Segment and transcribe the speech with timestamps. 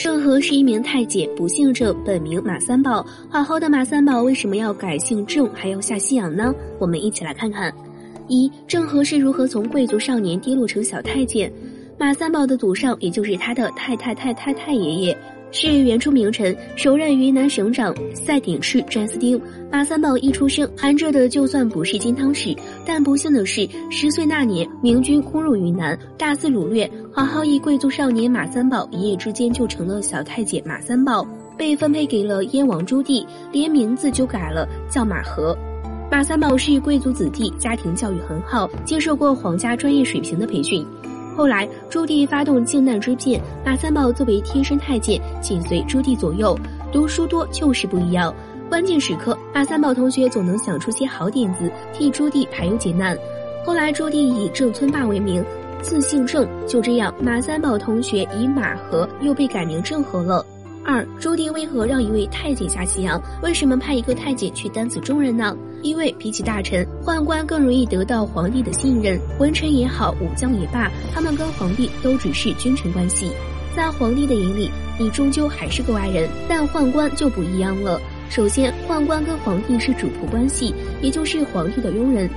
[0.00, 3.04] 郑和是一名太监，不姓郑，本名马三宝。
[3.28, 6.54] 好好的马三宝为什么要改姓郑，还要下西洋呢？
[6.78, 7.70] 我们一起来看看：
[8.26, 11.52] 一、郑和是如何从贵族少年跌落成小太监？
[11.98, 15.18] 马三宝的祖上，也就是他的太太太太太爷爷。
[15.52, 19.40] 是元初名臣，首任云南省长赛鼎赤詹斯丁。
[19.70, 31.26] 马三宝一出生，含着的就算不是金汤匙，但不幸的是，十岁那年，明军攻入云南，大肆掳掠，好好一贵族少年马三宝一夜之间就成了小太监马三宝，
[31.58, 35.56] 被分配给了燕王朱棣，连名字就改了，叫马和。
[36.10, 40.84] 马三宝是贵族子弟，家庭教育很好，接受过皇家专业水平的培训。
[41.36, 46.58] 后来，朱棣发动靖难之变，马三宝作为贴身太监，紧随朱棣左右。
[46.92, 48.34] 读书多就是不一样，
[48.68, 53.16] 关键时刻，马三宝同学总能想出些好点子，替朱棣排忧解难。
[53.64, 55.44] 后来，朱棣以郑村霸为名，
[55.80, 60.44] 自姓郑，就这样，马三宝同学以马和又被改名郑和了。
[60.84, 63.20] 二，朱棣为何让一位太监下西洋？
[63.42, 65.56] 为什么派一个太监去担此重任呢？
[65.82, 69.20] 因为比起大臣，宦官更容易得到皇帝的信任。
[69.38, 73.30] 文臣也好，武将也罢，他们跟皇帝都只是君臣关系，
[73.76, 76.28] 在皇帝的眼里，你终究还是个外人。
[76.48, 78.00] 但宦官就不一样了。
[78.28, 82.28] 首先，宦官跟皇帝是主仆关系，也就是皇帝的佣人。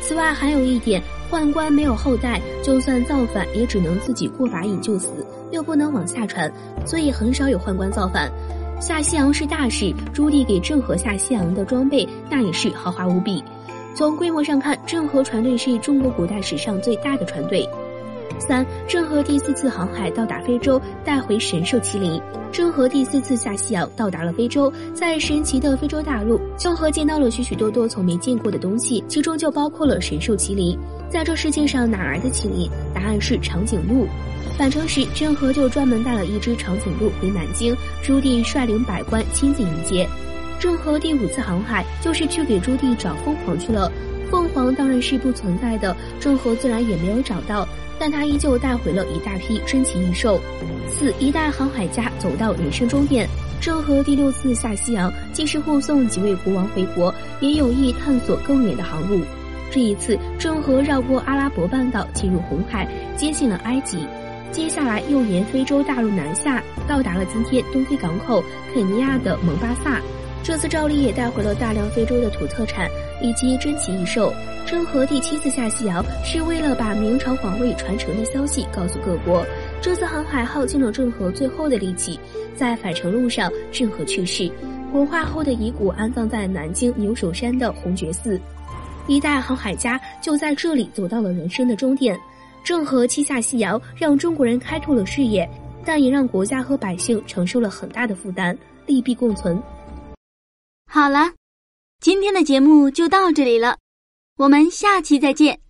[0.00, 1.02] 此外，还有一点。
[1.30, 5.08] 宦官没有后代，就算造反，也只能自己过把瘾就死，
[5.54, 6.52] 又不能往下传，
[6.84, 8.30] 所以很少有宦官造反。
[8.80, 13.42] 下西洋是大事，朱棣给郑和下西洋的装备，那也是豪华无比。
[13.94, 17.66] 从规模上看，郑和船队是中国古代史上最大的船队。
[18.36, 22.20] 三，郑和第四次航海到达非洲，带回神兽麒麟。
[22.50, 30.76] 郑和第四次下西洋，到达了非洲，在神奇的非洲大陆，郑和见到了许许多多从没见过的东西，其中就包括了神兽麒麟。
[31.08, 32.68] 在这世界上哪来的麒麟？
[33.04, 34.08] 答案是长颈鹿。
[34.56, 40.08] 返程时，郑和就专门带了一只长颈鹿回南京，朱棣率领百官亲自迎接。
[40.58, 43.92] 郑和第五次航海，就是去给朱棣找凤凰去了。
[44.30, 47.68] 凤凰当然是不存在的，郑和自然也没有找到。
[47.98, 50.40] 但他依旧带回了一大批珍奇异兽。
[50.90, 53.28] 四一代航海家走到人生终点，
[53.60, 59.20] 郑和第六次下西洋，既是护送几位国王回国，也有意探索更远的航路。
[59.74, 62.86] 这一次，郑和绕过阿拉伯半岛，进入红海，
[63.16, 64.06] 接近了埃及。
[64.52, 68.40] 接下来又沿非洲大陆南下，到达了今天东非港口
[68.72, 70.00] 肯尼亚的蒙巴萨。
[70.44, 72.88] 这次照例也带回了大量非洲的土特产
[73.20, 74.32] 以及珍奇异兽。
[74.64, 79.44] 郑和第七次下西洋是为了把明朝皇位传承的消息告诉各国。
[79.82, 82.16] 这次航海耗尽了郑和最后的力气，
[82.54, 84.48] 在返程路上，郑和去世，
[84.92, 88.40] 火化后的遗骨安葬在南京牛首山的红觉寺。
[89.06, 92.18] 一代航海家就在这里走到了人生的终点。
[92.64, 95.48] 郑和七下西洋，让中国人开拓了视野，
[95.84, 98.56] 但也让国家和百姓承受了很大的负担，
[98.86, 99.62] 利弊共存。
[100.86, 101.32] 好了，
[102.00, 103.76] 今天的节目就到这里了，
[104.38, 105.60] 我们下期再见。